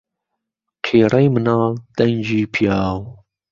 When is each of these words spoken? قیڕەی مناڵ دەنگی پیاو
قیڕەی 0.85 1.27
مناڵ 1.33 1.71
دەنگی 1.97 2.43
پیاو 2.53 2.99